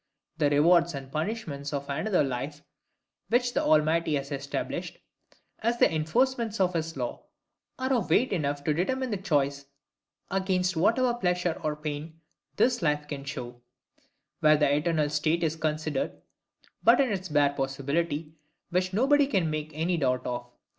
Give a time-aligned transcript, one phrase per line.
[0.39, 2.63] The rewards and punishments of another life
[3.29, 4.97] which the Almighty has established,
[5.59, 7.25] as the enforcements of his law,
[7.77, 9.65] are of weight enough to determine the choice
[10.31, 12.19] against whatever pleasure or pain
[12.55, 13.61] this life can show,
[14.39, 16.19] where the eternal state is considered
[16.81, 18.33] but in its bare possibility
[18.71, 20.49] which nobody can make any doubt of.